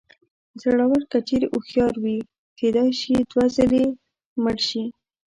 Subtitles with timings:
[0.61, 2.17] زړور که چېرې هوښیار وي
[2.59, 3.83] کېدای شي دوه زره ځلې
[4.43, 4.83] مړ شي.